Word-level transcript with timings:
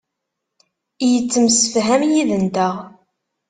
Yettemsefham 1.11 2.03
yid-nteɣ. 2.11 2.75